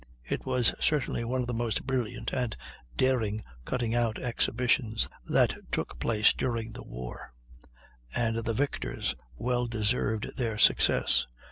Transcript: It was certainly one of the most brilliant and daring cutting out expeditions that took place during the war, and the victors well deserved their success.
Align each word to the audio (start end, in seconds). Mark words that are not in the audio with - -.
It 0.23 0.47
was 0.47 0.73
certainly 0.79 1.23
one 1.23 1.41
of 1.41 1.47
the 1.47 1.53
most 1.53 1.85
brilliant 1.85 2.33
and 2.33 2.57
daring 2.97 3.43
cutting 3.65 3.93
out 3.93 4.17
expeditions 4.17 5.07
that 5.29 5.55
took 5.71 5.99
place 5.99 6.33
during 6.33 6.71
the 6.71 6.81
war, 6.81 7.31
and 8.15 8.37
the 8.37 8.51
victors 8.55 9.13
well 9.35 9.67
deserved 9.67 10.37
their 10.37 10.57
success. 10.57 11.27